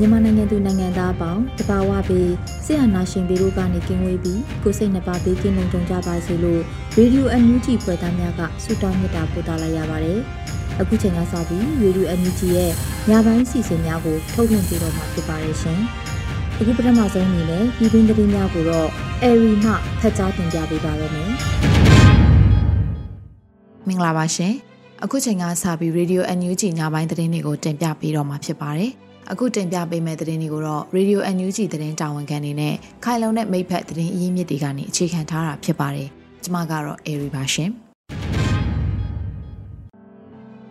[0.00, 2.32] မြန်မာနိုင်ငံသူနိုင်ငံသားအပေါင်းတဘာဝပြီး
[2.64, 6.60] ဆရာနာရှင်ပြီးတို့ကနေကင်းဝေးပြီးကိုစိတ်နှပါပေးကင်းလုံးကြုံကြပါစေလို့
[6.96, 10.18] ရေဒီယိုအန်ယူဂျီဖွယ်သားများကဆုတောင်းမေတ္တာပို့သလာရပါတယ်။
[10.80, 12.70] အခုချိန်ကစပြီးရေဒီယိုအန်ယူဂျီရဲ့
[13.10, 15.80] ညပိုင်းစီစဉ်များကိုထုတ်လွှင့်ပေးတော့မှာဖြစ်ပါတယ်ရှင်။
[16.58, 18.88] အခုပထမဆုံးအနေနဲ့ပြည်တွင်းသတင်းများကိုတော့
[19.22, 21.30] အေရီမှဖတ်ကြားတင်ပြပေးပါရမယ်။
[23.88, 24.54] မင်္ဂလာပါရှင်။
[25.04, 28.92] အခုချိန်ကစပြီးရေဒီယိုအန်ယူဂျီညပိုင်းသတင်းတွေကိုတင်ပြပေးတော့မှာဖြစ်ပါတယ်။
[29.32, 36.08] အခုတင်ပြပေးမယ့်သတင်းတွေကိုတော့ Radio NUG သတင်းတာဝန်ခံနေနဲ့ခိုင်လုံတဲ့မိဖက်သတင်းအရင်းမြစ်တွေကနေအခြေခံထားတာဖြစ်ပါတယ်။
[36.42, 37.70] ကျွန်မကတော့ Airy ပါရှင်။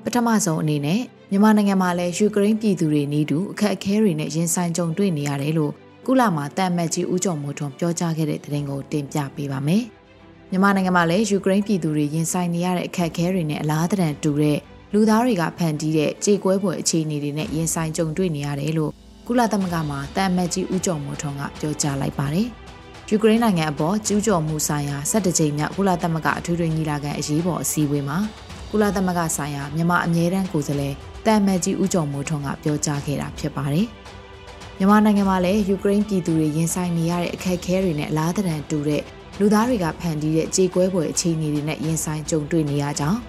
[0.03, 0.99] ပထမဆုံးအနေနဲ့
[1.31, 5.71] မြန်မာနိုင်ငံမှာလည်းယူကရိန်းပြည်သူတွေနေတူအခက်အခဲတွေနဲ့ရင်ဆိုင်ကြုံတွေ့နေရတယ်လို့
[6.05, 9.83] ကုလမှာတန်မတ်ကြီးဦးကျော်မိုးထွန်းပြောကြားခဲ့တဲ့သတင်းကိုတင်ပြပေးပါမယ်။
[10.51, 14.59] မြန်မာနိုင်ငံမှာလည်းယူကရိန်းပြည်သူတွေရင်ဆိုင်နေရတဲ့အခက်အခဲတွေနဲ့အလားတန်တူတဲ့
[14.93, 18.91] လူသားတွေကဖန်တီးတဲ့ကြေကွဲပွဲအခြေအနေတွေနဲ့ရင်ဆိုင်ကြုံတွေ့နေရတယ်လို့
[19.27, 22.47] ကုလသမဂ္ဂမှာတန်မတ်ကြီးဦးကျော်မိုးထွန်းကပြောကြားလိုက်ပါတယ်။
[23.09, 28.17] ယူကရိန်းနိုင်ငံအပေါ်ကျူးကျော်မှုဆိုင်ရာ17ကြိမ်မြောက်ကုလသမဂ္ဂအထွေထွေညီလာခံအရေးပေါ်အစည်းအဝေးမှာ
[28.71, 30.93] ကုလသမဂ္ဂဆိုင်ရာမြန်မာအမြဲတမ်းကိုယ်စားလှယ်
[31.25, 33.87] တန်မတ်ကြီးဦးကျော်မိုးထွန်းကပြောကြားခဲ့တာဖြစ်ပါတယ်။
[34.77, 39.03] မြန်မာနိုင်ငံမှာလည်းယူကရိန်းပြည်သူတွေရင်ဆိုင်နေရတဲ့အခက်အခဲတွေနဲ့အလားတန်တူတဲ့
[39.39, 43.19] လူသားတွေကဖန်တီးတဲ့ကြေကွဲပွဲအခြေအနေတွေနဲ့ရင်ဆိုင်ကြုံတွေ့နေရကြောင်း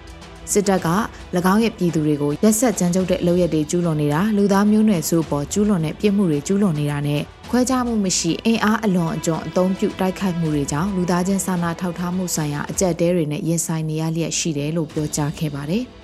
[0.53, 0.87] စစ်တပ်က၎
[1.53, 15.83] င်းရဲ့ပြည်သူတွေကိုရက်ဆက်ကြမ်းကြုတ်တဲ့လုပ်ရက်တွေကျူးလွန်နေတာလူသားမျိုးနွယ်စုပေါ်ကျူးလွန်တဲ့ပြစ်မှုတွေကျူးလွန်နေတာနဲ့ခွဲခြားမှုမရှိအင်အားအလွန်အကျွံအသုံးပြုတိုက်ခိုက်မှုတွေကြောင့်လူသားချင်းစာနာထောက်ထားမှုဆိုင်ရာအကြက်တဲတွေနဲ့ရင်ဆိုင်နေရလျက်ရှိတယ်လို့ပြောကြားခဲ့ပါတယ်။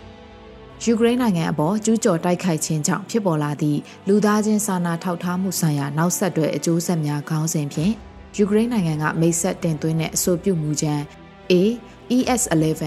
[0.84, 7.94] ယူကရိန်းနိုင်ငံအပေါ်ကျူးကျော်တိုက်ခိုက်ခြင်းကြောင့်ဖြစ်ပေါ်လာသည့်လူသားချင်းစာနာထောက်ထားမှုဆိုင်ရာနောက်ဆက်တွဲအကျိုးဆက်များခေါင်းစဉ်ဖြင့်
[8.38, 11.02] ယူကရိန်းနိုင်ငံကမိတ်ဆက်တင်သွင်းတဲ့အဆိုပြုမှုချမ်း
[11.52, 11.54] A
[12.14, 12.84] ES11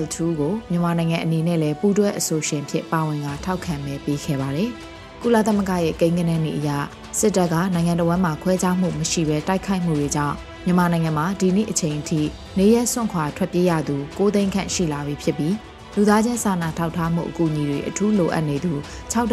[0.00, 4.70] L2 ကိုမြန်မာနိုင်ငံအနေနဲ့လည်းပူးတွဲအဆိုရှင်ဖြစ်ပါဝင်ကထောက်ခံမဲပေးခဲ့ပါတယ်။
[5.22, 6.70] ကုလသမဂ္ဂရဲ့ကိန်းဂဏန်းဤအရ
[7.18, 12.20] စစ်တပ်ကနိုင်ငံတော်ဝန်မှခွဲခြားမှုမရှိဘဲတိုက်ခိုက်မှုတွေကြောင့်မြန်မာနိုင်ငံမှာဒီနေ့အချိန်အထိ
[12.58, 15.54] နေရဲစွန့်ခွာထွက်ပြေးရသူ9သိန်းခန့်ရှိလာပြီဖြစ်ပြီး
[15.94, 18.72] လူသားချင်းစာနာထောက်ထားမှုအကူအညီတွေအထူးလိုအပ်နေသူ
[19.12, 19.32] 6.2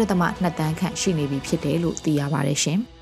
[0.58, 2.80] တန်းခန့်ရှိနေပြီဖြစ်တယ်လို့သိရပါတယ်ရှင်။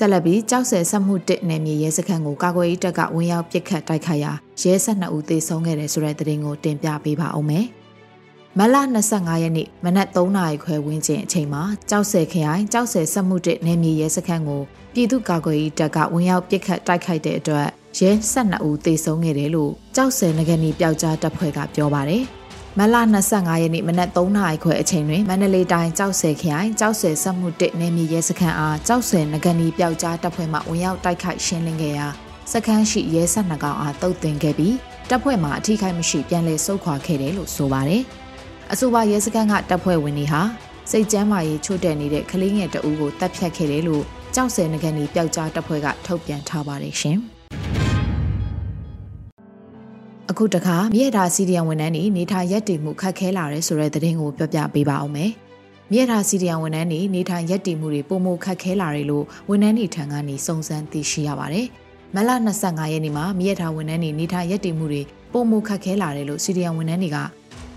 [0.00, 7.66] တက်လက်ပြီးကြောက်ဆယ်ဆက်မှုတစ်နယ်မြေရဲစခန်းကိုကာကွယ်ရေးတပ်ကဝင်ရောက်ပစ်ခတ်တိုက်ခိုက်ရာရဲ12ဦးသေဆုံးခဲ့တယ်ဆိုတဲ့သတင်းကိုတင်ပြပေးပါအောင်မယ်။
[8.58, 8.76] မလ
[9.08, 14.62] 25ရက်နေ့မနက်3နာရီခွဲဝန်းကျင်အချိန်မှာကြောက်ဆယ်ခရိုင်ကြောက်ဆယ်ဆက်မှုတစ်နယ်မြေရဲစခန်းကို
[14.94, 22.24] ပြည်သူ့ကာကွယ်ရေးတပ်ကဝင်ရောက်ပစ်ခတ်တိုက်ခိုက်တဲ့အတွက်ရဲ12ဦးသေဆုံးခဲ့တယ်လို့ကြောက်ဆယ်ငကနေပျောက်ကြားတပ်ဖွဲ့ကပြောပါတယ်။
[22.78, 22.96] မလ
[23.28, 32.06] 25ရက်နေ့မနက်3နာရီခွဲအချိန်တွင်မန္တလေးတိုင်းကြောက်ဆယ်ခရိုင်ကြောက်ဆယ်စက်မှုတစ်နယ်မြေရဲစခန်းအားကြောက်ဆယ်ငကနီပျောက်ကြားတပ်ဖွဲ့မှဝင်ရောက်တိုက်ခိုက်ရှင်းလင်းခဲ့ရာ
[32.52, 34.74] စခန်းရှိရဲဆက်နှကောင်အားတုတ်တင်ခဲ့ပြီး
[35.08, 38.02] တပ်ဖွဲ့မှအထိခိုက်မရှိပြန်လည်ဆုတ်ခွာခဲ့တယ်လို့ဆိုပါတယ်။
[38.72, 40.42] အဆိုပါရဲစခန်းကတပ်ဖွဲ့ဝင်တွေဟာ
[40.90, 47.20] စိတ်ကြမ်းမာရေးချို့တဲ့နေတဲ့ကလေးငယ်တအူးကိုတပ်ဖြတ်ခဲ့တယ်လို့ကြောက်ဆယ်ငကနီပျောက်ကြားတပ်ဖွဲ့ကထုတ်ပြန်ထားပါတယ်ရှင်။
[50.30, 55.30] အခုတခါမြေတာစီဒီယံဝန်ထမ်းတွေနေထိုင်ရက်တည်မှုခက်ခဲလာတယ်ဆိုတဲ့သတင်းကိုပြောပြပေးပါအောင်မယ်။
[55.92, 61.66] မြေတာစီဒီယံဝန်ထမ်းတွေနေထိုင်ရက်တည်မှုတွေပုံမခက်ခဲလာတယ်လို့ဝန်ထမ်းတွေထံကနေစုံစမ်းသိရှိရပါတယ်။
[62.14, 62.30] မလ
[62.60, 65.02] 25ရက်နေ့မှာမြေတာဝန်ထမ်းတွေနေထိုင်ရက်တည်မှုတွေ
[65.32, 67.18] ပုံမခက်ခဲလာတယ်လို့စီဒီယံဝန်ထမ်းတွေက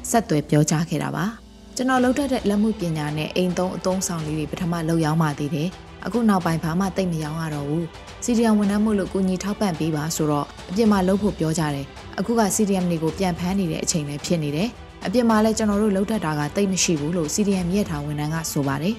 [0.09, 1.25] ဆက်သွယ်ပြောကြားခဲ့တာပါ။
[1.75, 5.69] ကျွန်တော်လုပ်တတ်တဲ့လက်မှုပညာနဲ့အိမ်သုံးအသုံးဆောင်လေးတွေပထမလုပ်ရောက်မှသေးတယ်။
[6.05, 7.85] အခုနောက်ပိုင်းဘာမှတိတ်မရောရတော့ဘူး။
[8.23, 11.85] စီဒီယံဝန်ထမ်းမှုလို့ကိုကြီးထောက်ပံ့ပေးပါဆိုတော့အပြင်မှာလုပ်ဖို့ပြောကြတယ်
[12.19, 14.69] အခုက CDM တွေကိုပြန်ဖမ်းနေတဲ့အချိန်လည်းဖြစ်နေတယ်
[15.05, 18.95] အပြင်မှာလည်းကျွန်တော်တို့လှုပ်ထက်တာကတိတ်မရှိဘူးလို့ CDM မြက်ထားဝန်ထမ်းကဆိုပါတယ်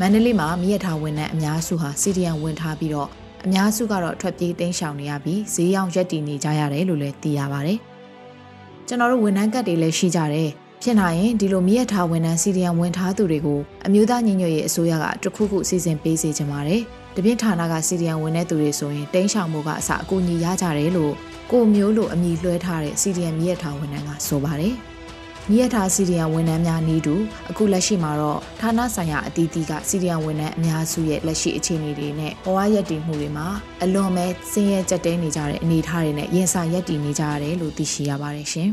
[0.00, 3.08] မန္တလေးမှာမြက်ထားဝန်ထမ်းအများစုဟာ CDM ဝင်ထားပြီးတော့
[3.44, 7.78] အများစုကတော့ထွက်ပြေးတိမ်းရှောင်နေရပြီးဈေးရောင်းရက်တည်နေကြရတယ်လို့လည်းသိရပါတယ်
[8.88, 10.50] ကျကျွန်တော်တို့ဝန်ထမ်းကတ်တွေလည်းရှိကြတယ်
[10.84, 16.82] ဖြစ်နိုင်ရင်ဒီလိုမြည့်ထားဝန်ထမ်းစီဒီယံဝင်ထားသူတွေကိုအမျိုးသားညီညွတ်ရေးအစိုးရကတခုခုစီစဉ်ပေးစေချင်ပါတယ်
[17.16, 21.12] တပြင်းဌာနကစီဒီယံဝင်တဲ့သူတွေဆိုရင်တင်းရှောင်မှုကအစအကူညီရကြတယ်လို့
[21.50, 24.74] ကိုမျိုးလိုအမိလွှဲထားတဲ့စီဒီယံမြည့်ထားဝန်ထမ်းကဆိုပါတယ်
[25.50, 27.14] မြည့်ထားစီဒီယံဝန်ထမ်းများနေတူ
[27.50, 33.46] အခုလက်ရှိမှာတော့ဌာနဆိုင်ရာအသီးသီးကစီဒီယံဝန်ထမ်းအများစုရဲ့လက်ရှိအခြေအနေတွေနဲ့ဘဝရက်တည်မှုတွေမှာ
[33.82, 38.72] အလွန်ပဲဆင်းရဲကြက်တဲနေကြတဲ့အနေအထားတွေနဲ့ရင်ဆိုင်ရက်တည်နေကြရတယ်လို့သိရှိရပါတယ်ရှင်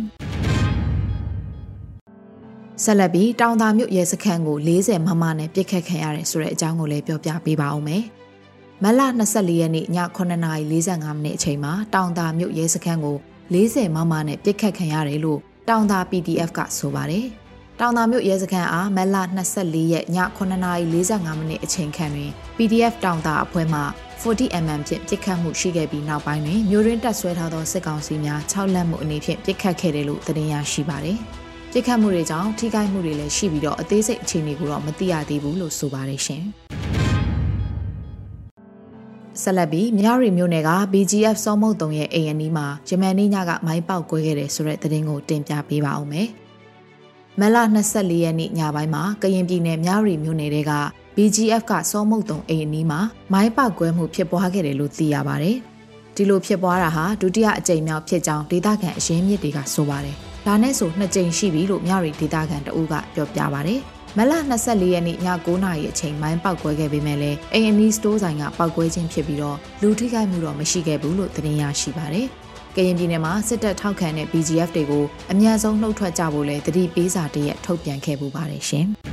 [2.84, 8.04] ဆက်လက်ပြီးတောင်သာမြို့ရဲစခန်းကို40မမနဲ့ပြစ်ခတ်ခံရတယ်ဆိုတဲ့အကြောင်းကိုလည်းပြောပြပေးပါဦးမယ်။
[8.84, 9.86] မလ24ရက်နေ့ည
[10.18, 13.18] 9:45မိနစ်အချိန်မှာတောင်သာမြို့ရဲစခန်းကို
[13.54, 15.40] 40မမနဲ့ပြစ်ခတ်ခံရတယ်လို့
[15.70, 17.26] တောင်သာ PDF ကဆိုပါတယ်။
[17.80, 19.16] တောင်သာမြို့ရဲစခန်းအားမလ
[19.54, 23.82] 24ရက်ည9:45မိနစ်အချိန်ခန့်တွင် PDF တောင်သာအဖွဲ့မှ
[24.22, 31.20] 40mm ဖြင့်ပြစ်ခတ်မှုရှိခဲ့ပြီးနောက်ပိုင်းတွင်မြို့ရင်းတပ်ဆွဲထားသောစစ်ကောင်စီများ6လက်မှုအနေဖြင့်ပြစ်ခတ်ခဲ့တယ်လို့သတင်းရရှိပါတယ်။
[31.74, 36.44] ပြစ်ခတ်မှုတွေကြောင့်ထိခိုက်မှုတွေလည်းရှိပြီးတော့အသေးစိတ်အခြေအနေကိုတော့မသိရသေးဘူးလို့ဆိုပါတယ်ရှင်။
[39.42, 46.28] ဆက်လက်ပြီးမြရီမြို့နယ်က BGF စောမုတ်တုံရဲ့အိမ်အနီးမှာယမန်နေ့ညကမိုင်းပေါက်ကွဲခဲ့တယ်ဆိုတဲ့သတင်းကိုတင်ပြပေးပါအောင်မယ်။
[47.40, 47.58] မလ
[47.90, 50.74] 24ရက်နေ့ညပိုင်းမှာကရင်ပြည်နယ်မြရီမြို့နယ်က
[51.16, 53.00] BGF ကစောမုတ်တုံအိမ်အနီးမှာ
[53.34, 55.58] မိုင်းပေါက်ကွဲမှုဖြစ်ပွားခဲ့တယ်လို့သိရပါတယ်။
[56.16, 63.76] ဒီလိုဖြစ်ပွားတာဟာဒုတိယအကြိမ်မြောက်ဖြစ်ကြောင်းဒေသခံအရင်းမြစ်တွေကဆိုပါတယ်။ ဒါနဲ့ဆိုနှစ်ကြိမ်ရှိပြီလို့မြရီဒေတာကန်တအူးကပြောပြပါဗျ။
[64.18, 72.28] မလ24ရက်နေ့ည9:00နာရီအချိန်မိုင်းပောက်ကွဲခဲ့ပေမဲ့လည်း A&E Store ဆိုင်ကပောက်ကွဲခြင်းဖြစ်ပြီးတော့လူထိခိုက်မှုတော့မရှိခဲ့ဘူးလို့သတင်းရရှိပါတယ်။
[72.76, 78.88] ကရင်ပြည်နယ်မှာစစ်တပ်ထောက်ခံတဲ့ BGF တွေကိုအများဆုံးနှုတ်ထွက်ကြဖို့လဲတတိပေးစာတရက်ထုတ်ပြန်ခဲ့ပူပါတယ်ရှင်။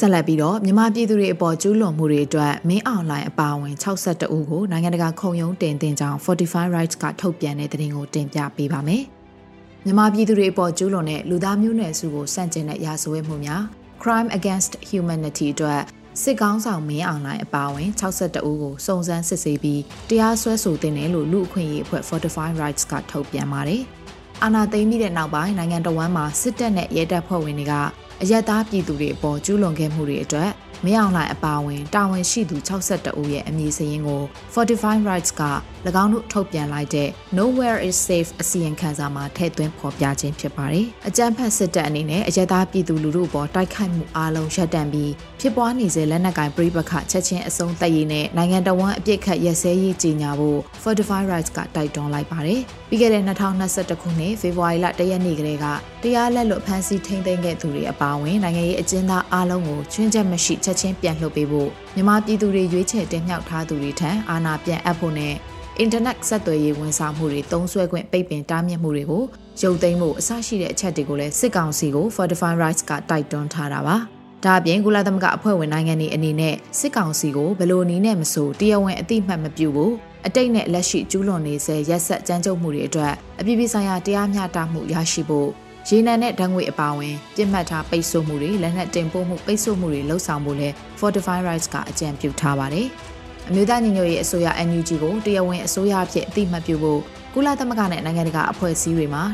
[0.00, 9.02] ဆက်လက်ပြီးတော့မြန်မာပြည်သူတွေအပေါ်ကျူးလွန်မှုတွေအတွက်မင်းအောင်လိုင်းအပါအဝင်62ဦးကိုနိုင်ငံတကာခုံရုံးတင်တင်ကြောင်း45 rights ကထုတ်ပြန်တဲ့သတင်းကိုတင်ပြပေးပါမယ်။
[9.84, 13.62] မြန်မာပြည်သူတွေအပေါ်ကျူးလွန်တဲ့လူသားမျိုးနွယ်စုကိုစန့်ကျင်တဲ့ရာဇဝတ်မှုများ
[14.02, 15.80] crime against humanity အတွက်
[16.22, 23.82] စစ်ကောင်းဆောင်မင်းအောင်လိုင်းအပါအဝင်62ဦးကိုစုံစမ်းစစ်ဆေးပြီးတရားစွဲဆိုတင်တယ်လို့လူအခွင့်အရေးအဖွဲ့45 rights ကထုတ်ပြန်ပါတယ်။
[24.42, 27.74] အာဏာသိမ်းပြီးတဲ့နောက်ပိုင်းနိုင်ငံတော်ဝန်မှာစစ်တပ်နဲ့ရဲတပ်ဖွဲ့ဝင်တွေက
[28.22, 30.50] အရက်သားပြည်သူတွေအပေါ်ကျူးလွန်ခဲ့မှုတွေအတွက်
[30.84, 34.22] မင်းအောင်လှိုင်အပါအဝင်တာဝန်ရှိသူ62ဦးရဲ့အမည်စာရင်းကို
[34.52, 35.42] Fortify Rights က၎
[36.02, 37.08] င်းတို့ထုတ်ပြန်လိုက်တဲ့
[37.38, 55.66] Nowhere is Safe အစီရင်ခံစာမှာထည့်သွင်းဖော်ပြခြင်းဖြစ်ပါတယ်။အကြမ်းဖက်စစ်တပ်အနေနဲ့အရက်သားပြည်သူလူထုအပေါ်တိုက်ခိုက်မှုအလုံးရပ်တန့်ပြီးဖြစ်ပွားနေစေလက်နက်ကင်ပြိပခချက်ချင်းအဆုံးသတ်ရေးနဲ့နိုင်ငံတော်ဝန်အပြစ်ခတ်ရက်စဲရေးကြီးညာဖို့ Fortify Rights ကတိုက်တွန်းလိုက်ပါတယ်။ပြီးခဲ့တဲ့2021ခုနှစ်ဖေဖော်ဝါရီလ1ရက်နေ့ကလေးက
[56.02, 65.34] တရားလက်လွတ်ဖမ်းဆီးထိန်းသိမ်းခဲ့သူတွေအပါအဝင်နိုင်ငံရေးအကျဉ်းသားအလုံးကိုချွင်းချက်မရှိချက်ချင်းပြန်လွှတ်ပေးဖို့မြန်မာပြည်သူတွေရွေးချယ်တင်မြှောက်ထားသူတွေထံအာဏာပြန်အပ်ဖို့နဲ့
[65.78, 69.24] အင်တာနက်ဆက်သွယ်ရေးဝန်ဆောင်မှုတွေသုံးစွဲခွင့်ပိတ်ပင်တားမြစ်မှုတွေကို
[69.62, 73.98] ရုပ်သိမ်းဖို့အစရှိတဲ့အချက်တွေကိုလည်းစစ်ကောင်စီကို Fortify Rights ကတိုက်တွန်းထားတာပါ။
[74.44, 79.92] ဒါအပြင်ကုလသမဂ္ဂအဖွဲ့ဝင်နိုင်ငံတွေအနေနဲ့စစ်ကောင်စီကိုဘယ်လိုနည်းနဲ့မဆိုတရားဝင်အတိမတ်မပြုဘူး
[80.26, 85.50] အတိတ်နဲ့လက်ရှိကျူးလွန်နေစေရက်ဆက်ကြမ်းကြုတ်မှုတွေအတွက်အပြည်ပြည်ဆိုင်ရာတရားမျှတမှုရရှိဖို့
[85.88, 90.68] ရေနံနဲ့ဓာတ်ငွေအပါအဝင်ပြစ်မှတ်ထားပိတ်ဆို့မှုတွေလက်နက်တင်ပို့မှုပိတ်ဆို့မှုတွေလှုပ်ဆောင်ဖို့လဲ
[91.00, 92.86] Fortify Rights ကအကြံပြုထားပါတယ်။
[93.48, 97.00] အမျိုးသားညီညွတ်ရေးအစိုးရ NUG ကိုတရားဝင်အစိုးရအဖြစ်အသိမှတ်ပြုဖို့
[97.34, 99.24] ကုလသမဂ္ဂနဲ့နိုင်ငံတကာအဖွဲ့အစည်းတွေမှာ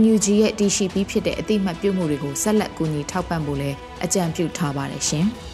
[0.00, 3.70] NUG ရဲ့တည်ရှိပြီးဖြစ်တဲ့အသိမှတ်ပြုမှုတွေကိုဆက်လက်ကူညီထောက်ပံ့ဖို့လဲ
[4.04, 5.28] အကြံပြုထားပါတယ်ရှင်။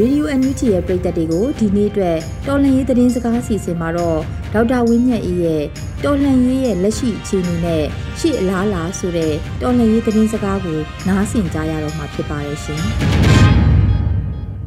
[0.00, 4.20] ရေဒီယိုအန်ယူဂျီရဲ့ပရိသတ်တွေကိုဒီနေ့အတွက်တော်လှန်ရေးသတင်းစကားစီစဉ်မှာတော့
[4.52, 5.62] ဒေါက်တာဝင်းမြတ်အေးရဲ့
[6.04, 7.84] တော်လှန်ရေးရဲ့လက်ရှိအခြေအနေနဲ့
[8.18, 9.32] ရှေ့အလားလာဆိုတဲ့
[9.62, 12.80] တော်လှန်ရေးသတင်းစကားကိုနားဆင်ကြရတော့မှာဖြစ်ပါတယ်ရှင်။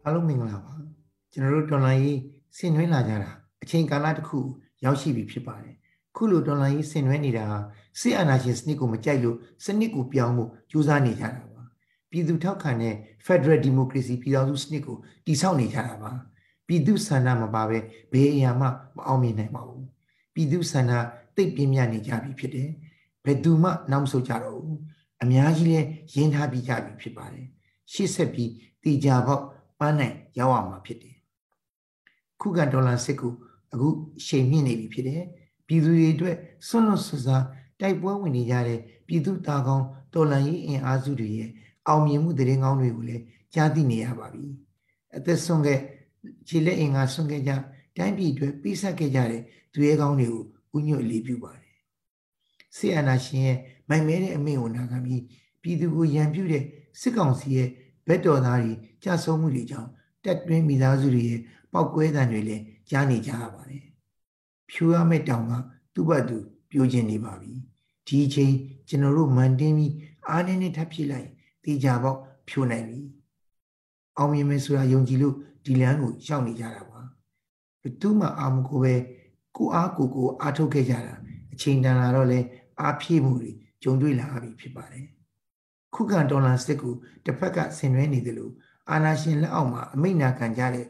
[0.06, 0.74] အားလုံးမင်္ဂလာပါ။
[1.32, 2.20] ကျွန်တော်တို့တော်လှန်ရေး
[2.58, 3.30] ဆင်နွှဲလာကြတာ
[3.64, 4.40] အချိန်ကာလတစ်ခု
[4.86, 5.76] ရောက်ရှိပြီဖြစ်ပါတယ်။
[6.16, 7.46] ခုလိုတော်လှန်ရေးဆင်နွှဲနေတာ
[8.00, 11.47] စစ်အာဏာရှင်စနစ်ကိုမကြိုက်လို့စနစ်ကိုပြောင်းဖို့ကြိုးစားနေကြတာ
[12.12, 12.96] ပြည်သူထောက်ခံတဲ့
[13.26, 16.12] Federal Democracy ပြည်ထောင်စုစနစ်ကိုတည်ဆောက်နေကြတာပါ
[16.68, 17.78] ပြည်သူဆန္ဒမပါပဲ
[18.12, 19.86] ဘယ်အရာမှမအောင်မြင်နိုင်ပါဘူး
[20.34, 20.92] ပြည်သူဆန္ဒ
[21.36, 22.70] တိတ်ပြင်းပြနေကြပြီဖြစ်တယ်
[23.26, 24.80] ဘယ်သူမှနောက်မဆုတ်ကြတော့ဘူး
[25.24, 25.80] အများကြီးလဲ
[26.16, 27.48] ရင်းထားပြီးကြပြီဖြစ်ပါတယ်
[27.92, 28.52] ရှေ့ဆက်ပြီး
[28.84, 29.44] တည်ကြပေါက်
[29.80, 31.16] ပန်းနိုင်ရောက်အောင်မှာဖြစ်တယ်
[32.42, 33.34] ခုခံဒေါ်လာစစ်ကို
[33.74, 33.88] အခု
[34.28, 35.24] ချိန်မြင့်နေပြီဖြစ်တယ်
[35.68, 36.36] ပြည်သူတွေအတွက်
[36.68, 37.44] ဆွန့်လွတ်ဆွစား
[37.80, 41.50] တိုက်ပွဲဝင်နေကြတဲ့ပြည်သူတာကောင်းတော်လန်ရေးအင်အားစုတွေရဲ့
[41.88, 44.46] အောင်မြင်မှုသတင်းကောင်းတွေကိုလည်းကြားသိနေရပါပြီ
[45.16, 45.80] အသက်ဆုံးခဲ့
[46.48, 47.52] ခြေလက်အင်္ဂါဆုံးခဲ့ကြ
[47.98, 49.42] တိုင်းပြည်အတွက်ပေးဆက်ခဲ့ကြတဲ့
[49.74, 50.28] သူရဲကောင်းတွေ
[50.72, 51.74] ကိုဥညွတ်အလေးပြုပါတယ်
[52.76, 53.58] ဆေးအာနာရှင်ရဲ့
[53.90, 55.24] မိုင်မဲတဲ့အမိန့်ကိုနာခံပြီး
[55.62, 56.64] ပြည်သူကိုရန်ပြုတဲ့
[57.02, 57.70] စစ်ကောင်စီရဲ့
[58.08, 59.90] ဘက်တော်သားတွေကြဆုံးမှုတွေကြောင့်
[60.24, 61.42] တက်တွင်းမိသားစုတွေရဲ့
[61.74, 63.84] ပောက်ကွဲတံတွေလည်းကြားနေကြရပါတယ်
[64.70, 65.52] ဖြူရမယ့်တောင်က
[65.94, 66.38] သူ့ဘက်သူ
[66.72, 67.54] ပြိုကျင်နေပါပြီ
[68.08, 68.54] ဒီအချိန်
[68.88, 69.94] ကျွန်တော်တို့မန်တင်းပြီး
[70.30, 71.30] အားနည်းနည်းထပ်ဖြစ်လိုက်
[71.68, 72.20] တေချာပေါက်
[72.50, 73.00] ဖြိုနိုင်ပြီ
[74.18, 77.00] အောင်မြင်မယ်ဆိုတာယုံကြည်လို့ဒီလမ်းကိုရှောက်နေကြတာပါ
[77.82, 78.96] ဘသူမှအာမကိုပဲ
[79.58, 81.14] ကိုအားကိုကိုအားထုတ်ခဲ့ကြတာ
[81.54, 82.40] အချိန်တန်လာတော့လဲ
[82.82, 83.52] အားဖြည့်မှုတွေ
[83.84, 85.06] ကြုံတွေ့လာပြီဖြစ်ပါတယ်
[85.96, 86.94] ခုခံဒေါ်လာစစ်ကို
[87.26, 88.54] တစ်ဖက်ကဆင်နွှဲနေတယ်လို့
[88.92, 90.88] အာနာရှင်လက်အောက်မှာအမိန့်နာခံကြတဲ့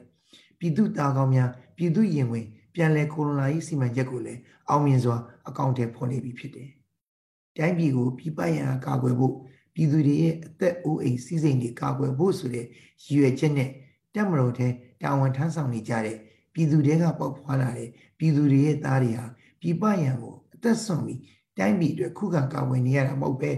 [0.59, 5.17] ပြည်သူတာကောင်းများပြည်သူရင်ဝင်ပြန်လဲကိုလိုနာရေးစီမံချက်ကိုလည်းအောင်မြင်စွာ
[5.47, 6.69] အကောင့်ထဲဖော်နေပြီဖြစ်တယ်။
[7.57, 9.35] တိုင်းပြည်ကိုပြည်ပရန်ကာကွယ်ဖို့
[9.77, 12.65] ပြည်သူတွေရဲ့အသက်အိုးအိမ်စီးစိမ်တွေကာကွယ်ဖို့ဆိုတဲ့
[13.03, 13.69] ရည်ရွယ်ချက်နဲ့
[14.15, 14.67] တက်မတော်ထဲ
[15.01, 16.17] တာဝန်ထမ်းဆောင်နေကြတဲ့
[16.53, 19.25] ပြည်သူတွေကပေါက်ဖွာလာတဲ့ပြည်သူတွေရဲ့သားတွေဟာ
[19.61, 21.19] ပြည်ပရန်ကိုအသက်ဆုံးပြီး
[21.57, 23.51] တိုင်းပြည်အတွက်ခုခံကာကွယ်နေရတာမဟုတ်ပဲ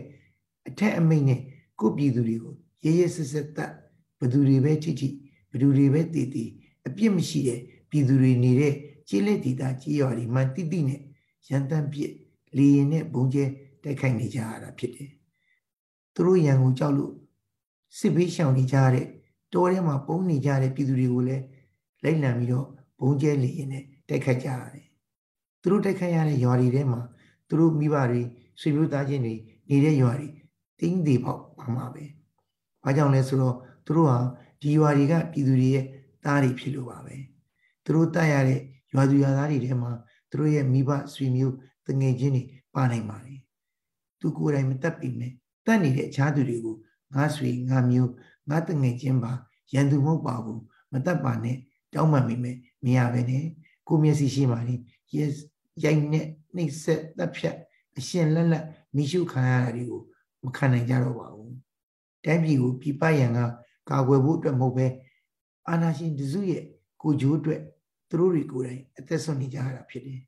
[0.67, 1.41] အထက်အမိန့်နဲ့
[1.79, 3.71] ကိုပြည်သူတွေကိုရဲရဲစစ်စစ်တတ်
[4.19, 5.09] ဘသူတွေပဲထိထိ
[5.51, 6.49] ဘသူတွေပဲတည်တည်
[6.87, 7.59] အပြစ်မရှိတဲ့
[7.89, 8.73] ပြည်သူတွေနေတဲ့
[9.09, 11.01] ကျေးလက်ဒေသကြေးရွာတွေမှတိတိနဲ့
[11.49, 12.11] ရန်တမ်းပြစ်
[12.57, 13.45] လေရင်နဲ့ဘုံကျဲ
[13.83, 15.11] တိုက်ခိုက်နေကြရတာဖြစ်တယ်။
[16.13, 17.13] သူတို့ရန်ကိုကြောက်လို့
[17.97, 19.05] စစ်ဘေးရှောင်နေကြတဲ့
[19.53, 21.43] တောထဲမှာပုံနေကြတဲ့ပြည်သူတွေကိုလည်း
[22.03, 22.67] လိုက်လံပြီးတော့
[22.99, 24.87] ဘုံကျဲလေရင်နဲ့တိုက်ခိုက်ကြရတယ်။
[25.61, 27.01] သူတို့တိုက်ခိုက်ရတဲ့ရွာတွေထဲမှာ
[27.47, 28.21] သူတို့မိဘတွေ
[28.59, 29.35] ဆွေမျိုးသားချင်းတွေ
[29.69, 30.29] နေတဲ့ရွာတွေ
[30.79, 32.03] တင်းသေးပေါက်ပါမှာပဲ။
[32.83, 34.19] ဘာကြောင့်လဲဆိုတော့သူတို့ဟာ
[34.61, 35.85] ဒီရွာတွေကပြည်သူတွေရဲ့
[36.25, 37.15] သားတွေဖြစ်လို့ပါပဲ။
[37.83, 38.59] သူတို့တတ်ရတဲ့
[38.93, 39.91] ရွာသူရွာသားတွေထဲမှာ
[40.29, 41.55] သူတို့ရဲ့မိဘဆွေမျိုး
[41.87, 42.43] တငယ်ချင်းတွေ
[42.75, 43.39] ပါနိုင်ပါတယ်။
[44.19, 45.33] သူကိုယ်တိုင်မတတ်ပြီမဲ့
[45.65, 46.75] တတ်နေတဲ့အခြားသူတွေကို
[47.15, 48.11] ငါဆွေငါမျိုး
[48.49, 49.31] ငါတငယ်ချင်းပါ
[49.73, 50.61] ရန်သူမဟုတ်ပါဘူး
[50.91, 51.57] မတတ်ပါနဲ့
[51.93, 53.45] တောင်းပန်မိမဲ့မရပဲနဲ့
[53.87, 54.75] ကိုမျက်စိရှိမှလေ
[55.83, 56.25] ရိုက်နဲ့
[56.55, 57.57] နှိပ်ဆက်တပ်ဖြတ်
[57.97, 60.01] အရှင်လက်လက်မိရှုခံရတာတွေကို
[60.43, 61.55] မခံနိုင်ကြတော့ပါဘူး
[62.25, 63.39] တိုင်းပြည်ကိုပြပရန်က
[63.89, 64.87] ကာကွယ်ဖို့အတွက်မဟုတ်ပဲ
[65.67, 66.63] အာနာရှင်တစုရဲ့
[67.01, 67.61] ကိုဂျိုးအတွက်
[68.09, 70.21] သူတို့တွေကိုယ်တိုင်အသက်ဆုံးနေကြရတာဖြစ်တယ်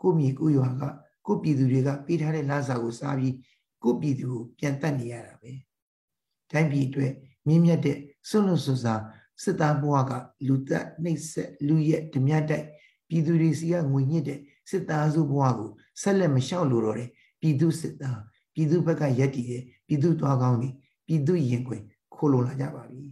[0.00, 0.82] ကိုမြေကိုရွာက
[1.26, 3.34] ကိုပြည်သူတွေကပေးထားတဲ့လစာကိုစားပြီး
[3.84, 5.52] ကိုပြည်သူကိုပြန်တက်နေရတာပဲ
[6.50, 7.12] တိုင်းပြည်အတွက်
[7.46, 7.98] မြင့်မြတ်တဲ့
[8.28, 8.94] ဆွလွန်ဆွစာ
[9.42, 10.12] စစ်သားဘဝက
[10.46, 12.66] လူသက်နှိပ်စက်လူရက်ဓမြတိုက်
[13.08, 15.70] ပြည်သူတွေစီကငွေညစ်တဲ့စစ်သားစုဘဝကို
[16.02, 17.10] ဆက်လက်မလျှောက်လို့တော့တယ်
[17.40, 18.20] ပြည်သူစစ်သား
[18.54, 20.70] ပြည်သူဘက်ကရက်တည်တဲ့ပြည်သူသွားကောင်းတွေ
[21.06, 21.82] ပြည်သူရင်ခွင်
[22.14, 23.04] ခိုးလုံလာကြပါပြီ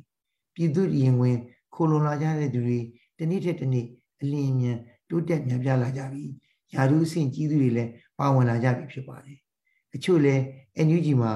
[0.54, 1.36] ပြည်သူရင်ခွင်
[1.74, 2.78] ခိုးလုံလာကြတဲ့သူတွေ
[3.18, 3.86] တနေ့ထက်တနေ့
[4.20, 6.24] အလင်းအမြန်တိုးတက်မြန်ပြလာကြပြီ
[6.74, 9.41] ယာရုဆင့်ကြီးသူတွေလည်းပါဝင်လာကြပြီဖြစ်ပါတယ်
[9.94, 10.42] အချို့လည်း
[10.86, 11.32] NUG မှာ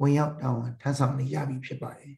[0.00, 2.14] ဝင်ရောက်တောင်းထမ်းဆောင်နေရပြီဖြစ်ပါတယ်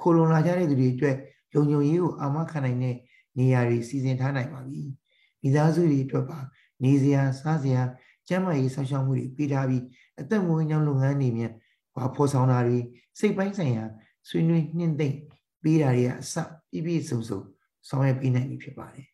[0.00, 1.16] ခိုးလုံလာကြတဲ့သူတွေအတွက်
[1.54, 2.96] လုံခြုံရေးကိုအာမခံနိုင်တဲ့
[3.38, 4.82] နေရာတွေစီစဉ်ထားနိုင်ပါပြီ
[5.42, 6.38] မိသားစုတွေအတွက်ပါ
[6.84, 7.82] နေစရာစားစရာ
[8.28, 9.84] ကျန်းမာရေးဆောက်ရှောက်မှုတွေပေးထားပြီး
[10.20, 11.52] အသက်မွေးကြောင်းလုပ်ငန်းတွေမြန်
[11.94, 12.78] ဘာဖော်ဆောင်တာတွေ
[13.18, 13.84] စိတ်ပိုင်းဆိုင်ရာ
[14.28, 15.16] ဆွေးနွေးနှင့်သိမ့်
[15.62, 16.34] ပေးတာတွေကအစ
[16.70, 17.40] ပြည့်ပြည့်စုံစုံ
[17.88, 19.06] ဆောင်ရွက်ပေးနိုင်ပြီဖြစ်ပါတယ်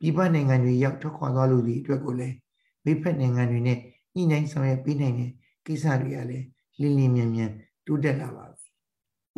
[0.00, 2.36] ပြည်ပနိုင်ငံတွေရောက်ထွက်ခွာသွားလို့ဒီအတွက်ကိုလည်း
[2.84, 3.78] မိဖက်နိုင်ငံတွေနဲ့
[4.18, 5.30] ညှိနှိုင်းဆောင်ရွက်ပေးနိုင်တဲ့
[5.66, 6.46] ကိစ္စတွေကလည်း
[6.80, 7.50] လင်းလင်းမြန်မြန်
[7.86, 8.66] တိုးတက်လာပါပြီ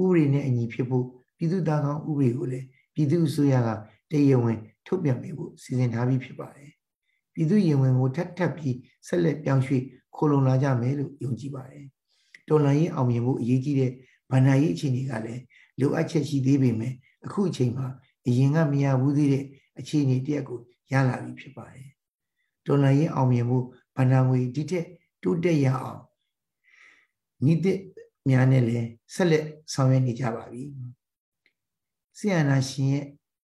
[0.02, 1.04] ဥပဒေနဲ့အညီဖြစ်ဖို့
[1.37, 3.68] ပြည်သူ့သားကောင်းဥပဒေကိုလည်းပြည်သူ့အစိုးရက
[4.10, 6.70] တရားဝင် ထုတ်ပြန်ပေးဖို့စီစဉ်ထားပြီးဖြစ်ပါတယ်
[7.34, 9.82] ပြည်သူ့ရင်ဝင်ကိုထပ်ထပ်ပြီးဆက်လက်ပြောင်းရွှေ့
[10.16, 11.84] ခိုလုံလာကြမယ်လို့ယုံကြည်ပါတယ်
[12.49, 13.92] တော်လှန်ရေးအောင်မြင်ဖို့အရေးကြီးတဲ့
[14.30, 15.42] ဗန္ဒာရေးအခြေအနေကလည်း
[15.80, 16.94] လိုအပ်ချက်ရှိသေးပေမဲ့
[17.26, 17.87] အခုအချိန်မှာ
[18.26, 19.44] အရင်ကမရဘူးသေးတဲ့
[19.78, 20.58] အခြေအနေတရက်ကို
[20.92, 21.88] ရလာပြီဖြစ်ပါတယ်
[22.66, 23.66] တော်လှန်ရေးအောင်မြင်ဖို့
[23.97, 24.87] ဗန္ဒာငွေဒီတက်
[25.23, 26.00] တိုးတက်ရအောင်
[27.44, 27.78] ညီတဲ့
[28.28, 30.62] များနဲ့လည်းဆက်လက်ဆောင်ရွက်နေကြပါပြီ
[32.18, 33.06] ဆီယနာရှင်ရဲ့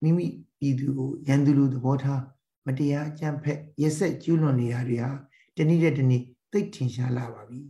[0.03, 0.27] မိမိ
[0.59, 2.23] ပြည်သူကိုရန်သူလိုသဘောထား
[2.67, 5.11] မတရားအကြမ်းဖက်ရက်ဆက်ကျူးလွန်နေတာတွေဟာ
[5.57, 7.61] တနည်းတဲ့တနည်းသိထင်ရှားလာပါပြီ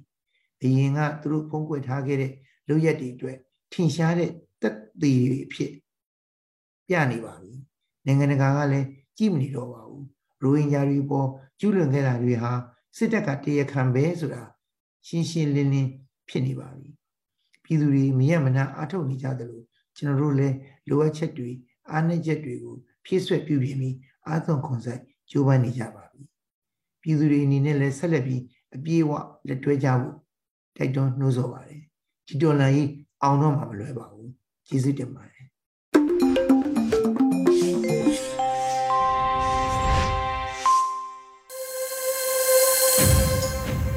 [0.62, 2.32] အရင်ကသူတို့ဖုံးကွယ်ထားခဲ့တဲ့
[2.68, 3.36] လုပ်ရက်တွေအတွက်
[3.72, 4.30] ထင်ရှားတဲ့
[4.62, 5.72] တက်သေးတွေဖြစ်
[6.88, 7.52] ပြနေပါပြီ
[8.06, 8.86] နိုင်ငံတကာကလည်း
[9.18, 10.06] ကြည့်မနေတော့ပါဘူး
[10.42, 11.28] ရိုဟင်ဂျာတွေပေါ်
[11.60, 12.52] ကျူးလွန်ခဲ့တာတွေဟာ
[12.96, 14.42] စစ်တပ်ကတရားခံပဲဆိုတာ
[15.06, 15.90] ရှင်းရှင်းလင်းလင်း
[16.28, 16.88] ဖြစ်နေပါပြီ
[17.64, 19.62] ပြည်သူတွေမရမနာအထုတ်နေကြသလို
[19.96, 20.56] ကျွန်တော်တို့လည်း
[20.88, 21.50] လိုအပ်ချက်တွေ
[21.90, 26.22] အားနည်းချက်တွေကိုဖြည့်ဆွက်ပြုပြင်ပြီးအားသွန်ခွန်ဆိုင်ကြိုးပမ်းနေကြပါပြီ
[27.02, 28.42] ပြည်သူတွေအနေနဲ့လည်းဆက်လက်ပြီး
[28.74, 29.12] အပြေးအဝ
[29.48, 30.16] လက်တွဲကြဖို့
[30.76, 31.82] တိုက်တွန်းနှိုးဆော်ပါတယ်
[32.26, 32.90] ဒီတော်လှန်ရေး
[33.22, 34.30] အောင်တော့မှာမလွယ်ပါဘူး
[34.68, 35.33] ကျေးဇူးတင်ပါတယ်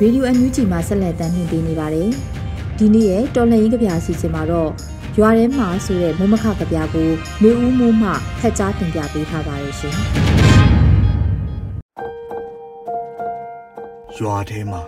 [0.01, 2.09] ရေဒီယိုအန်ယူဂျီမှာဆက်လက်တင်ပြနေပါတယ်။
[2.77, 4.71] ဒီနေ့ရဲ့တော်လှန်ရေးကြပြအစီအစဉ်မှာတော့
[5.17, 7.09] ရွာထဲမှာဆိုတဲ့မုံမခကြပြကို
[7.41, 9.95] နေဦးမိုးမှဖက်ကြားတင်ပြပေးထားပါရရှင်။
[14.17, 14.81] ရွာထဲမှာ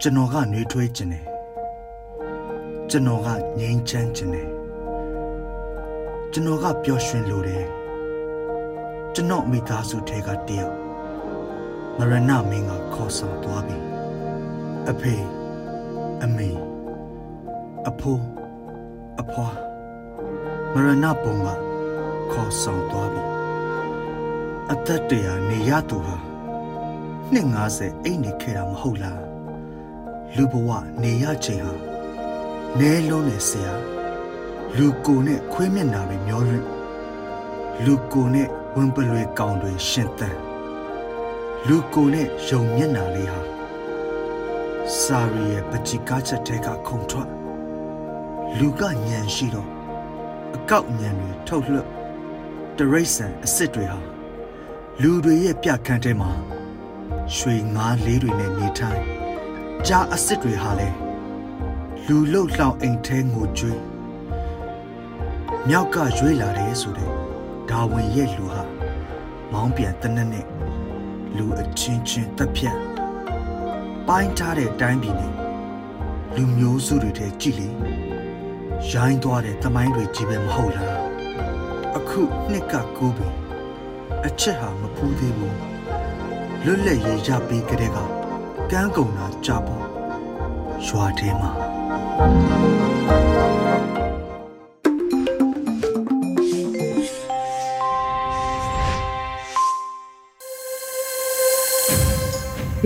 [0.00, 1.24] ကျွန်တော်ကနှွေးထွေးခြင်းတယ်။
[2.90, 4.48] ကျွန်တော်ကငြိမ်းချမ်းခြင်းတယ်
[6.32, 7.66] ကျွန်တော်ကပျော်ရွှင်လိုတယ်
[9.14, 10.85] ကျွန်တော်မိသားစုထဲကတယောက်
[11.98, 13.78] မရဏမင်းကခေါ်ဆောင်သွားပြီ
[14.90, 15.14] အဖေ
[16.24, 16.50] အမေ
[17.88, 18.24] အဖိုး
[19.20, 19.48] အဖွာ
[20.72, 21.48] မရဏပုံက
[22.32, 23.22] ခေါ်ဆောင်သွားပြီ
[24.72, 26.16] အသက်တရာနေရသူဟာ
[27.32, 29.20] နှစ်90အိတ်နေခဲ့တာမဟုတ်လား
[30.36, 30.70] လူဘဝ
[31.02, 31.74] နေရချိန်ဟာ
[32.78, 33.74] နဲလုံးနဲ့ဆရာ
[34.76, 36.64] လူကိုနဲ့ခွေးမျက်နာတွေမျောရင့်
[37.84, 40.36] လူကိုနဲ့ဝင်ပလွေကောင်တွေရှင်သန်
[41.68, 43.40] လူကိုနဲ့ယုံမျက်နာလေးဟာ
[45.00, 47.28] စာရီရဲ့ပချီကားချက်ထဲကခုံထွက်
[48.58, 49.68] လူကညံရှိတော့
[50.56, 51.86] အကောက်ညံတွေထုတ်လွှတ်
[52.76, 53.98] တရိษံအစ်စ်တွေဟာ
[55.02, 56.30] လူတွေရဲ့ပြခန့်ထဲမှာ
[57.36, 59.02] ရွှေငါးလေးတွေနဲ့နေထိုင်
[59.86, 60.96] ကြားအစ်စ်တွေဟာလည်း
[62.06, 63.80] လူလှုပ်လှောင်အိမ်ထဲငိုကြွေး
[65.68, 67.10] မြောက်ကရွေးလာတယ်ဆိုတဲ့
[67.70, 68.62] ဒါဝင်ရဲ့လူဟာ
[69.52, 70.55] မောင်းပြန်တနက်နဲ့
[71.38, 72.78] လူအချင်းချင်းတက်ဖြတ်
[74.08, 75.32] ပိုင်းထားတဲ့တိုင်းပြည်နဲ့
[76.34, 77.68] လူမျိုးစုတွေထဲကြည်လေ
[78.92, 80.96] ရိုင်းသွားတဲ့တမိုင်းတွေကြီးပဲမဟုတ်လား
[81.96, 83.28] အခုနှစ်ကကိုးပြီ
[84.26, 85.58] အချက်ဟာမဖူးသေးဘူး
[86.64, 87.98] လွတ်လပ်ရေးရပြီးကြတဲ့က
[88.70, 89.84] ကန်းကုံတာကြပေါ့
[90.86, 92.75] ရွာထဲမှာ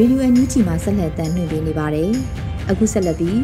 [0.01, 2.11] ရေဒီယိုအန်ယူဂျီမှာဆက်လက်တမ်းလွှင့်ပေးနေပါတယ်။
[2.71, 3.41] အခုဆက်လက်ပြီး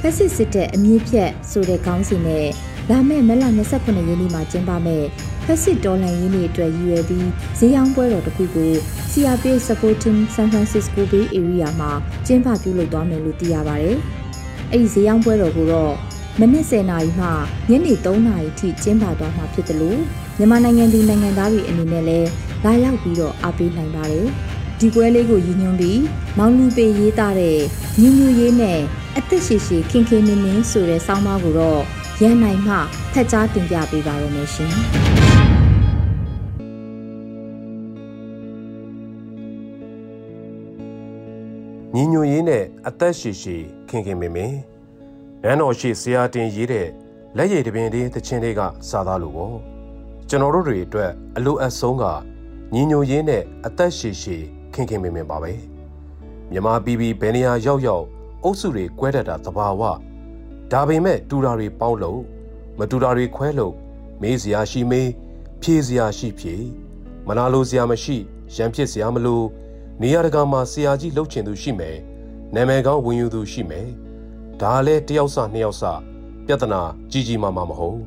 [0.00, 2.46] ဖက်စစ်စစ်တဲ့အမြင့်ဖြတ်ဆိုတဲ့ခေါင်းစဉ်နဲ့
[2.90, 5.06] လာမယ့်မလ29ရက်နေ့မှာကျင်းပမယ့်
[5.44, 8.72] ဖက်စစ်တော်လှန်ရေးနေ့အတွက်ရည်ရွယ်ပြီးဈေးရောင်းပွဲတော်တစ်ခုကို
[9.12, 11.90] CRPH Supporting San Francisco Bay Area မှာ
[12.26, 13.96] ကျင်းပပြုလုပ်သွားမယ်လို့သိရပါတယ်။
[14.70, 15.94] အဲ့ဒီဈေးရောင်းပွဲတော်ကိုတော့
[16.40, 17.28] မနက်10:00နာရီမှ
[17.70, 20.00] ညနေ3:00နာရီထိကျင်းပသွားမှာဖြစ်တယ်လို့
[20.38, 22.28] မြန်မာနိုင်ငံသူနိုင်ငံသားတွေအနေနဲ့လည်း
[22.64, 24.28] လာရောက်ပြီးတော့အားပေးနိုင်ပါတယ်။
[24.84, 26.00] ဒီပွဲလေးကိုရည်ညွှန်းပြီး
[26.38, 27.58] မောင်လူပေရေးသားတဲ့
[28.00, 28.80] ညူညူရေးနဲ့
[29.18, 31.82] အသက်ရှည်ရှည်ခင်ခင်မင်းမင်းဆိုတဲ့ဆောင်းပါးကိုတော့
[32.22, 32.74] ရန်နိုင်မှ
[33.12, 34.72] ဖက်ကြားတင်ပြပေးပါရမရှင်။
[41.94, 44.54] ညီညွတ်ရေးနဲ့အသက်ရှည်ရှည်ခင်ခင်မင်မင်
[45.42, 46.88] နန်းတော်ရှိဆရာတင်ရေးတဲ့
[47.36, 49.56] လက်ရည်တပင်လေးတခြင်းလေးကစာသားလိုပေါ့
[50.28, 52.04] ကျွန်တော်တို့တွေအတွက်အလိုအဆုံးက
[52.74, 54.44] ညီညွတ်ရေးနဲ့အသက်ရှည်ရှည်
[54.74, 55.52] ခင်ခင်မင်မင်ပါပဲ
[56.50, 58.04] မြမပီပီဘယ်နေရာရောက်ရောက်
[58.44, 59.82] အုပ်စုတွေကွဲတတ်တာသဘာဝ
[60.72, 62.20] ဒါပေမဲ့တူတာတွေပေါင်းလို့
[62.78, 63.74] မတူတာတွေခွဲလို့
[64.22, 65.08] မေးစရာရှိမေး
[65.62, 66.54] ဖြေစရာရှိဖြေ
[67.26, 68.16] မနာလိုစရာမရှိ
[68.56, 69.42] ရံဖြစ်စရာမလို
[70.00, 71.96] နေရာတကာမှာဆရာကြီးလှုပ်ချင်သူရှိမယ်
[72.54, 73.88] နာမည်ကောင်းဝင်ယူသူရှိမယ်
[74.60, 75.82] ဒါလည်းတယောက်စနှစ်ယောက်စ
[76.46, 78.00] ပြဿနာကြီးကြီးမားမားမဟုတ်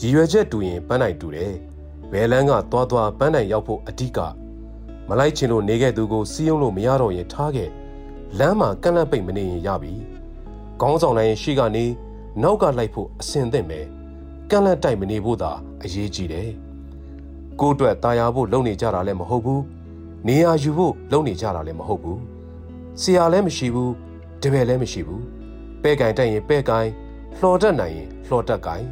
[0.00, 1.52] ရည်ရွယ်ချက်တူရင်ပန်းနိုင်တူတယ်
[2.12, 4.18] ဘယ်လန်းကသွားသွားပန်းနိုင်ရောက်ဖို့အဓိက
[5.11, 7.69] မလိုက်ချင်လို့နေခဲ့သူကိုစီးယုံလို့မရတော့ရင်ထားခဲ့
[8.39, 9.93] လမ်းမှာကန့်လန့်ပိတ်မနေရင်ရပြီ
[10.81, 11.85] ခေါင်းဆောင်တိုင်းရှိကနေ
[12.43, 13.79] နောက်ကလိုက်ဖို့အစင်သင့်ပဲ
[14.49, 15.51] ကန့်လန့်တိုက်မနေဖို့သာ
[15.83, 16.49] အရေးကြီးတယ်
[17.59, 19.63] ကိုယ့်အတွက်ตายရဖို့လုပ်နေကြတာလည်းမဟုတ်ဘူး
[20.27, 22.19] နေရာယူဖို့လုပ်နေကြတာလည်းမဟုတ်ဘူး
[23.01, 23.93] ဆရာလည်းမရှိဘူး
[24.41, 25.23] တပည့်လည်းမရှိဘူး
[25.81, 26.87] ပဲ့ကင်တက်ရင်ပဲ့ကင်
[27.37, 28.83] လှော်တက်နိုင်ရင်လှော်တက်ကင်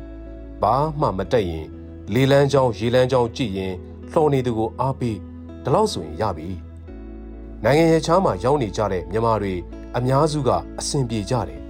[0.62, 1.66] ဘာမှမတက်ရင်
[2.14, 3.74] လေလန်းချောင်းရေလန်းချောင်းကြည့်ရင်
[4.12, 5.18] လှော်နေသူကိုအားပေး
[5.65, 6.49] ဒီလောက်ဆိုရင်ရပြီ
[7.65, 9.55] နိုင်ငံရဲ့ချားမှာရောက်နေကြတဲ့မြန်မာတွေ
[9.97, 11.61] အများစုကအဆင်ပြေကြတယ်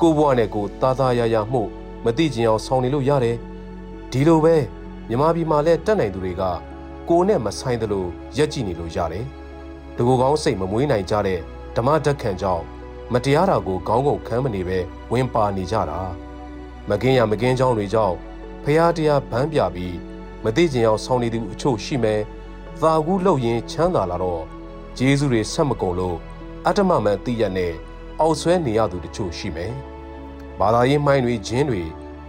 [0.00, 1.62] ကိုဘွားနဲ့ကိုသားသားရရမှု
[2.04, 3.36] မသိကျင်အောင်ဆောင်နေလို့ရတယ်
[4.10, 4.56] ဒီလိုပဲ
[5.08, 6.42] မြန်မာပြည်မှာလည်းတက်နိုင်သူတွေက
[7.08, 9.24] ကိုနဲ့မဆိုင်သလိုရက်ကြည့်နေလို့ရတယ်
[9.96, 11.40] တကူကောင်းစိတ်မမွေးနိုင်ကြတဲ့
[11.76, 12.64] ဓမ္မဓက္ခံကြောင့်
[13.12, 14.78] မတရားတာကိုခေါင်းကုန်ခမ်းမနေပဲ
[15.12, 16.00] ဝင်ပါနေကြတာ
[16.88, 18.16] မကင်းရမကင်းကြောင်းတွေကြောင့်
[18.64, 19.96] ဖះတရားဗန်းပြပြီး
[20.44, 22.20] မသိကျင်အောင်ဆောင်နေသူအချို့ရှိမယ်
[22.81, 24.43] သာကူးလှုပ်ရင်ချမ်းသာလာတော့
[24.97, 26.17] ဂျေဇုတွေဆက်မကုန်လို့
[26.65, 27.73] အတ္တမမှန်သိရနဲ့
[28.19, 29.73] အောက်ဆွဲနေရသူတချို့ရှိမယ်
[30.59, 31.81] ဘာသာရေးမှိုင်းတွေဂျင်းတွေ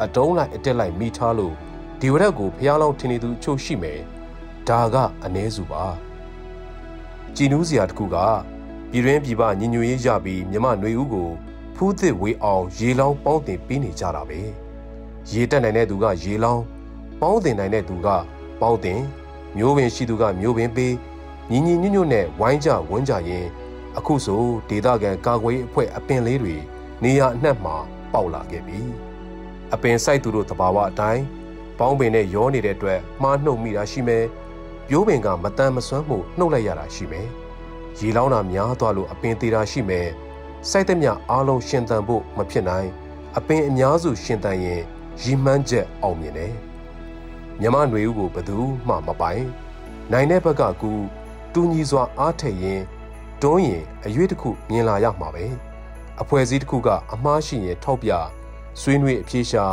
[0.03, 1.55] အတုံးလိုက်အတက်လိုက်မိထားလို့
[2.01, 4.01] ဒီဝရက်ကိုဖះလောင်းထင်နေသူအချို့ရှိမယ်
[4.69, 5.85] ဒါကအ ਨੇ စုပါ
[7.37, 8.17] ကြည်နူးစရာတခုက
[8.91, 11.31] ပြည်တွင်းပြည်ပညီညွတ်ရေးရပြီးမြမຫນွေဦးကို
[11.77, 14.41] ဖူးသစ်ဝေးအောင်ရေလောင်းပေါင်းတင်ပေးနေကြတာပဲ
[15.31, 16.63] ရေတက်နိုင်တဲ့သူကရေလောင်း
[17.21, 18.09] ပေါင်းတင်နိုင်တဲ့သူက
[18.61, 19.01] ပေါင်းတင်
[19.58, 20.94] မျိုးပင်ရှိသူကမျိုးပင်ပေး
[21.52, 23.46] ညီညီညွတ်ညွတ်နဲ့ဝိုင်းကြဝန်းကြရင်
[23.98, 26.56] အခုဆိုဒေသခံကာကွယ်အဖွဲ့အပင်လေးတွေ
[27.04, 27.76] နေရာအနှံ့မှာ
[28.14, 28.80] ပေါက်လာခဲ့ပြီ
[29.74, 31.24] အပင်စိုက်သူတို့တဘာဝအတိုင်း
[31.80, 34.26] ပေါင်းပင်နဲ့ရောနေတဲ့အတွက်မှားနှုတ်မိတာရှိမယ်
[34.88, 37.28] ပြိုးပင်ကမတန်မစွမ်းမှုနှုတ်လိုက်ရတာရှိမယ်
[38.00, 40.08] ရေလောင်းတာများသွားလို့အပင်သေးတာရှိမယ်
[40.70, 42.90] စိုက်တဲ့မြအားလုံးရှင်သန်ဖို့မဖြစ်နိုင်
[43.38, 44.82] အပင်အများစုရှင်သန်ရင်
[45.22, 46.54] ရီမှန်းချက်အောင်မြင်တယ်
[47.62, 49.44] မြမຫນွေဦးကိုဘသူမှမပိုင်
[50.12, 50.92] နိုင်တဲ့ဘက်ကကူ
[51.54, 52.82] တူညီစွာအားထည့်ရင်
[53.42, 55.46] တွန်းရင်အရွေးတစ်ခုမြင်လာရမှာပဲ
[56.22, 58.12] အဖွဲ့အစည်းတစ်ခုကအမှားရှိရင်ထောက်ပြ
[58.82, 59.66] ဆွေးနွေးအပြေရှာ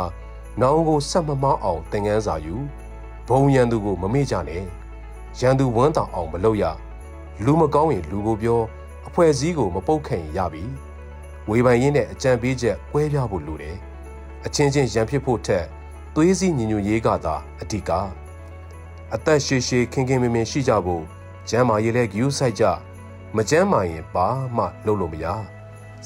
[0.61, 2.55] နောင်ကိုဆက်မမောင်းအောင်သင်ခန်းစာယူ
[3.27, 4.63] ဘုံရန်သူကိုမမေ့ကြနဲ့
[5.39, 6.63] ရန်သူဝမ်းတောင်အောင်မလုပ်ရ
[7.45, 8.61] လူမကောင်းရင်လူကိုပြော
[9.07, 10.63] အဖွဲ့အစည်းကိုမပုတ်ခင်ရပြီ
[11.49, 13.77] ဝေဖန်ရင်းနဲ့အကြံပေးချက်ကွဲပြားဖို့လိုတယ်
[14.45, 15.65] အချင်းချင်းရန်ဖြစ်ဖို့ထက်
[16.17, 17.91] သွေးစည်းညီညွတ်ရေးကသာအဓိက
[19.13, 21.03] အသက်ရှည်ရှည်ခင်ခင်မင်မင်ရှိကြဖို့
[21.49, 22.63] ကျမ်းမာရေးလဲဂယူးဆိုင်ကြ
[23.35, 25.25] မကျမ်းမာရင်ဘာမှလုပ်လို့မရ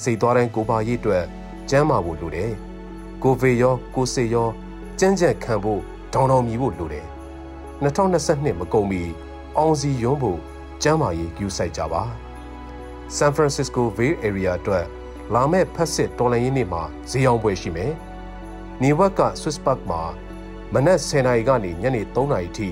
[0.01, 1.23] စိတ်သွားတိုင်းကိုပါရေးအတွက်
[1.69, 2.51] ကျမ်းမာဖို့လိုတယ်
[3.23, 4.49] ကိုဗေရောကိုစေရော
[4.99, 5.81] ကြမ်းကြက်ခံဖို့
[6.13, 7.07] ဒေါင်တော်မြည်ဖို့လိုတယ်
[7.83, 9.01] 2022မကုန်မီ
[9.57, 10.39] အောင်စီရုံးဖို့
[10.83, 12.03] ကျမ်းမာရေးဂယူးဆိုင်ကြပါ
[13.17, 14.85] San Francisco Bay Area အတွက်
[15.33, 17.93] လာမယ့်ဖက်စစ်တော်လှန်ရေးနေ့မှာဈေးအောင်ပွဲရှိမယ်။
[18.83, 20.01] နေဝက်က Swiss Park မှာ
[20.73, 22.69] မနက်10:00နာရီကနေညနေ3:00နာရီထိ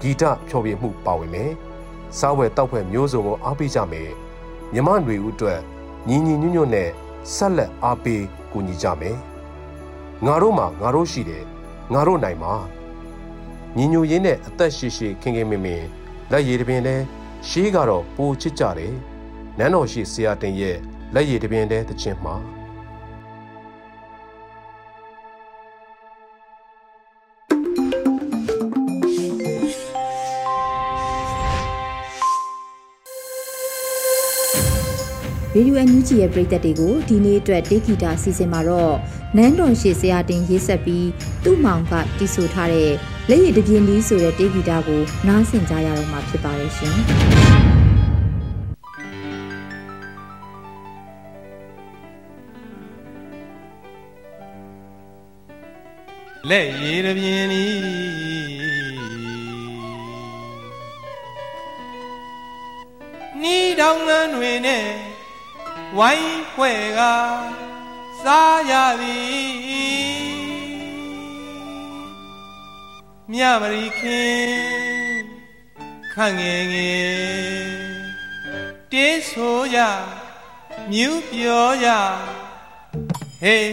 [0.00, 1.52] ဂီတဖျော်ဖြေမှုပါဝင်မယ်။
[2.18, 4.10] စားဝယ်တောက်ဖွဲ့မျိုးစုံကိုအားပေးကြမယ်။
[4.72, 5.60] မြမຫນွေဦးအတွက်
[6.08, 6.90] ညီညီညွတ်ညွတ်နဲ့
[7.34, 9.16] ဆက်လက်အားပေးကူညီကြမယ်။
[10.26, 11.44] ငါတို့မှာငါတို့ရှိတယ်။
[11.92, 12.54] ငါတို့နိုင်မှာ။
[13.76, 15.84] ညီညွတ်ရင်းနဲ့အသက်ရှိရှိခင်ခင်မင်မင်
[16.30, 16.96] လက်ရည်တပင်လဲ
[17.48, 18.94] ရှေးကတော့ပိုချစ်ကြတယ်။
[19.58, 20.76] နန်းတော်ရှိဆရာတင်ရဲ့
[21.14, 22.57] လက်ရည်တပင်တဲ့တခြင်းမှာ
[35.58, 38.94] ရေဒီယိုအန်ယူဂျီရဲ့ပရိသတ်တွေကိုဒီနေ့အတွက်တေဂီတာစီစဉ်မှာတော့
[39.36, 41.08] နန်းတော်ရှိဆရာတင်ရေးဆက်ပြီး
[41.44, 42.92] သူ့မောင်ကတီးဆိုထားတဲ့
[43.28, 46.96] လက်ရည်တပြင်းလေးဆိုတဲ့တေဂီတာကိုနားဆင်ကြရတော့မှာဖြစ်ပါတယ်ရှင်။
[56.50, 57.64] လက်ရည်တပြင်းဤ
[63.42, 65.17] နီးတောင်လန်းတွေနဲ့
[65.96, 67.00] ဝိုင်းဖွဲ့က
[68.22, 69.68] စားရသည်
[73.32, 75.24] မြမရီခင်
[76.14, 77.58] ခန့်ငယ်ငယ်
[78.92, 79.76] တေးဆိုရ
[80.90, 81.86] မြူးပြောရ
[83.40, 83.72] ဟေး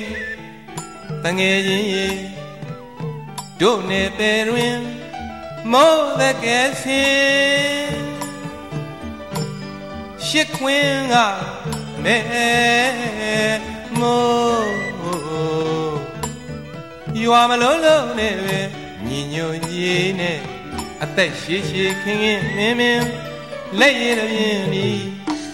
[1.23, 2.07] တငယ်ချင်းရေ
[3.61, 4.77] တို့နေပေတွင်
[5.71, 7.95] မောသကဲစင်
[10.25, 11.15] ရှစ်ခွင်းက
[12.05, 12.19] မဲ
[13.99, 14.75] မိုး
[17.23, 18.57] ရွာမလုံးလုံးနဲ့ပဲ
[19.07, 20.39] ညီညွတ်ရေးနဲ့
[21.03, 23.07] အသက်ရှိရှိခင်ခင်မင်းမင်း
[23.79, 24.89] လက်ရည်ပြင်းဒီ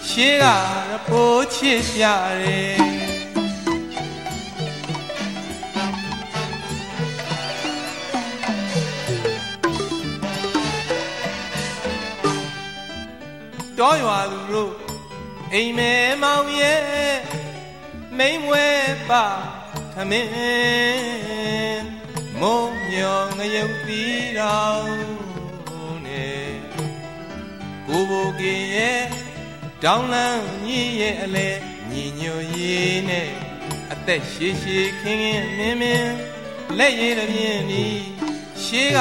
[0.08, 0.46] ရှေးက
[1.08, 2.04] ပိုးချစ်ကြ
[2.42, 2.92] တယ်
[13.80, 14.81] တောရွာသူတို့
[15.56, 16.82] အိမ်မဲမောင်ရဲ့
[18.18, 18.68] မိန်ဝဲ
[19.10, 19.26] ပါ
[19.94, 21.86] ခမင်း
[22.40, 24.04] မုံညောငရုတ်တီ
[24.40, 26.52] တော်နဲ့
[27.88, 29.04] ကိုဘိုကင်ရဲ့
[29.84, 31.50] တောင်းလန်းကြီးရဲ့အလဲ
[31.90, 33.30] ညီညွတ်ရေးနဲ့
[33.94, 36.14] အသက်ရှိရှိခင်ခင်မင်းမင်း
[36.78, 37.86] လက်ရည်တပြင်းဒီ
[38.64, 39.00] ရှေးက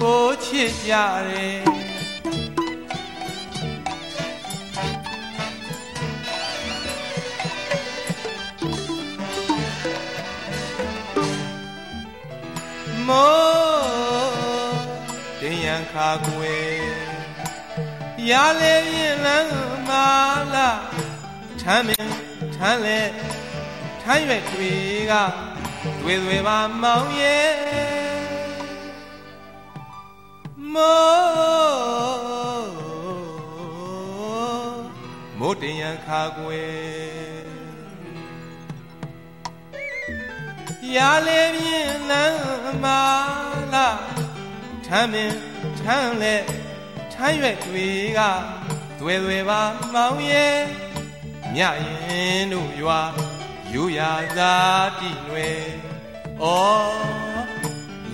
[0.00, 0.92] ပိုးချစ်ကြ
[1.28, 1.87] တယ်
[13.08, 14.78] မော
[15.40, 16.98] တင်ရန်ခါကွယ်
[18.30, 19.54] ရလေရင်လန်း
[19.88, 20.06] မာ
[20.54, 20.70] လာ
[21.62, 22.14] ထမ်းမင်း
[22.56, 23.00] ထမ်းလေ
[24.02, 24.72] ထမ်းရွက်တွေ
[25.10, 25.12] က
[26.02, 27.52] တွေ့တွေ့ပါမောင်ရဲ့
[30.74, 32.18] မော
[35.38, 37.17] မိုးတင်ရန်ခါကွယ်
[40.96, 40.98] ရ
[41.28, 43.00] လေပြင်းလန်းမာ
[43.74, 43.88] လာ
[44.86, 45.38] ထမ်းမင်း
[45.80, 46.34] ထမ်းလေ
[47.12, 48.20] ထမ်းရွက်တွေက
[49.00, 49.62] တွေ့တွေ့ပါ
[49.94, 50.58] မောင်ရဲ့
[51.54, 51.86] မြရ
[52.22, 53.00] င်တို့ရွာ
[53.72, 54.00] ယူရ
[54.38, 54.54] သာ
[54.98, 55.62] တိနွယ်
[56.42, 56.44] ဩ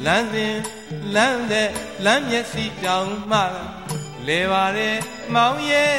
[0.04, 0.56] လမ်းစဉ်
[1.14, 1.70] လမ်းတဲ့
[2.04, 3.40] လမ်းမျက်စိတောင်မှ
[4.26, 4.90] လဲပါရဲ
[5.34, 5.96] မောင်ရဲ့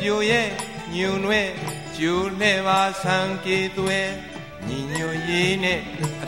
[0.00, 0.48] ပြိုရဲ့
[0.94, 1.48] ညုံွယ်
[1.96, 4.00] ကျိုးလှဲပါဆံကေသွဲ
[4.66, 5.82] 你牛爷爷，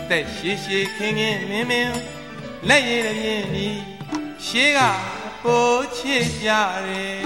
[0.08, 1.16] 得谢谢看看
[1.48, 1.88] 妹妹，
[2.62, 3.82] 来也来也里，
[4.38, 4.80] 谢个
[5.42, 7.22] 抱歉些嘞。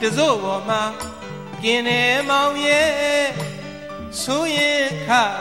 [0.00, 0.94] 不做我妈，
[1.62, 3.32] 今年毛爷
[4.12, 5.32] 树叶开。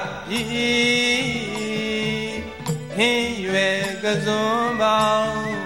[2.97, 5.57] ဟင်းရွယ်ကစွန်းပေါင်း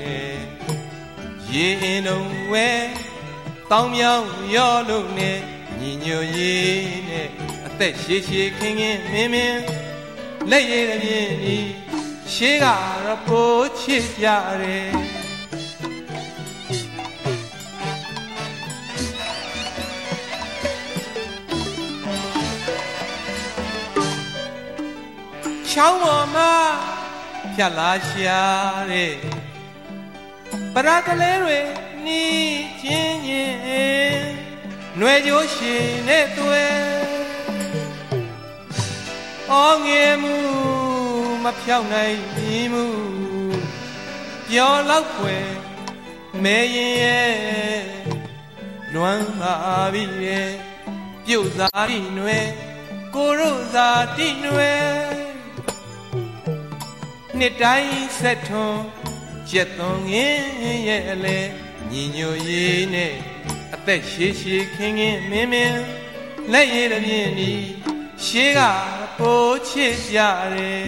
[0.00, 0.36] နဲ့
[1.50, 2.22] ရေအင်းုံ
[2.52, 2.68] ဝဲ
[3.70, 5.38] တောင်းမြောင်းရောလို့နဲ့
[5.80, 7.28] ညီညွတ်ရေးနဲ့
[7.66, 9.60] အသက်ရှည်ရှည်ခင်းခင်းမင်းမင်း
[10.50, 11.58] လက်ရည်ပြင်းဤ
[12.32, 12.66] ရှေးက
[13.04, 14.26] တော့ပိုးချစ်ကြ
[14.62, 15.05] တယ်
[25.75, 26.53] ချောင်းပေါ်မှာ
[27.53, 28.41] ဖြတ်လာရှာ
[28.91, 29.13] တဲ့
[30.73, 31.59] ပရကလေးတွေ
[32.05, 34.31] နီးချင်းချင်း
[34.97, 36.75] ຫນွေကြိုးရှင်နဲ့တွေ့
[39.51, 40.35] အော်ငယ်မှု
[41.43, 42.85] မဖြောက်နိုင်ပြီမှု
[44.47, 45.47] ပျော်လောက်ွယ်
[46.43, 47.81] မဲရင်ရဲ့
[48.93, 49.55] လွမ်းပါ
[49.93, 50.49] ပြီရဲ့
[51.25, 52.39] ပြုတ်စားပြီးຫນွေ
[53.15, 54.71] ကိုရိုစာတိຫນွေ
[57.40, 58.78] နှစ်တိုင်းဆက်ထွန်
[59.52, 61.38] ရက်သွန်ငင်းရဲ့အလဲ
[61.90, 63.14] ညီညွတ်ရေးနဲ့
[63.74, 65.80] အသက်ရှည်ရှည်ခင်းခင်းမင်းမင်း
[66.52, 67.52] လက်ရည်တပြင်းဒီ
[68.24, 68.60] ရှေးက
[69.18, 70.18] ပိုးချစ်ကြ
[70.54, 70.84] တယ်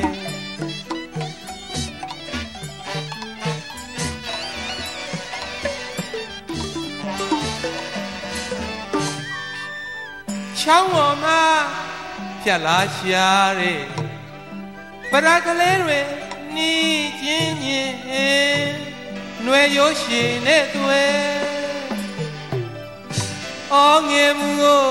[10.58, 11.42] ချောင်းပေါ်မှာ
[12.42, 13.80] ဖြတ်လာရှာတဲ့
[15.10, 16.00] ပရကလေးတွေ
[16.58, 17.96] နီးချင်းချင်း
[19.42, 21.12] ຫນွေရိုးရှင်နဲ့တွေ့
[23.74, 24.82] အော်ငယ်မှုကို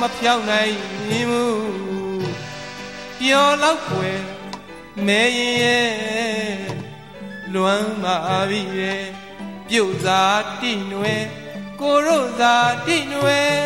[0.00, 0.76] မဖြောင်းနိုင်
[1.08, 1.44] မှု
[3.18, 4.20] ပျော်လောက်ွယ်
[5.06, 5.86] မဲရင်ရဲ့
[7.54, 8.16] လွမ်းပါ
[8.50, 9.04] ပြီရဲ့
[9.68, 10.22] ပြုတ်စာ
[10.60, 11.24] တိနွယ်
[11.80, 12.54] ကိုရိုစာ
[12.86, 13.60] တိနွယ်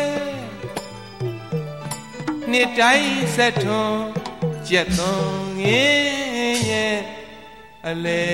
[2.51, 3.95] နှစ်တိုင်းဆက်ထွန်
[4.67, 6.30] ကြက်သွန်ငင်းရဲ့
[7.89, 8.25] အလဲ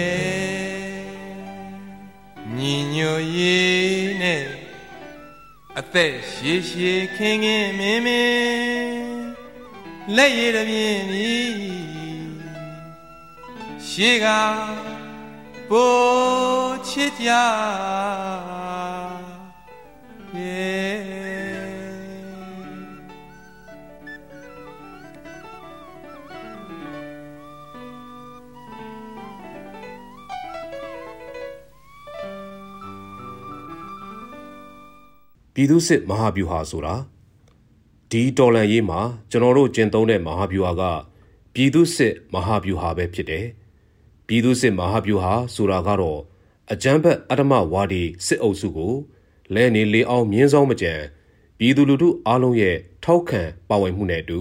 [2.58, 4.46] ညီညွတ်ရေးနဲ့
[5.80, 9.28] အသက်ရှည်ရှည်ခင်းခင်းမင်းမင်း
[10.16, 11.38] လက်ရည်တပြင်းဤ
[13.88, 14.28] ရှေးက
[15.70, 17.32] ပိုးချစ်ကြ
[35.60, 36.96] ပြည်သူစစ်မဟာဗျူဟာဆိုတာ
[38.12, 39.00] ဒီတော်လန်ရေးမှာ
[39.32, 40.84] ကျွန်တော်တို့ကျင့်သုံးတဲ့မဟာဗျူဟာက
[41.54, 43.46] ပြည်သူစစ်မဟာဗျူဟာပဲဖြစ်တယ်။
[44.28, 46.20] ပြည်သူစစ်မဟာဗျူဟာဆိုတာကတော့
[46.72, 48.94] အကြမ်းဖက်အဓမ္မဝါဒီစစ်အုပ်စုကို
[49.54, 50.94] လဲနေလေအောင်မြင်းဆောင်မကြံ
[51.58, 54.40] ပြည်သူလူထုအားလုံးရဲ့ထောက်ခံပါဝင်မှုနဲ့အတူ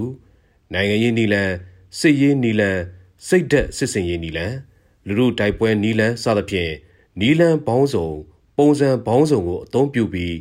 [0.72, 1.50] နိုင်ငံရေးနီလန်
[1.98, 2.78] စစ်ရေးနီလန်
[3.28, 4.54] စိတ်သက်စစ်စင်ရေးနီလန်
[5.06, 6.72] လူထုတိုက်ပွဲနီလန်စသဖြင့်
[7.20, 8.08] နီလန်ဘောင်းစုံ
[8.56, 10.34] ပုံစံဘောင်းစုံကိုအသုံးပြုပြီး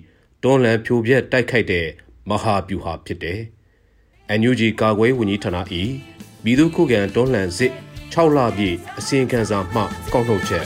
[0.45, 1.87] တွန်းလှန်ဖြိုပြက်တိုက်ခိုက်တဲ့
[2.29, 3.39] မဟာဗျူဟာဖြစ်တယ်။
[4.39, 5.57] NUG ကာကွယ်ဝန်ကြီးဌာန၏
[6.43, 7.73] ပြည်သူ့ခုခံတွန်းလှန်စစ်
[8.13, 9.81] 6လပြည့်အစီရင်ခံစာမှ
[10.13, 10.65] ကောက်နှုတ်ချက်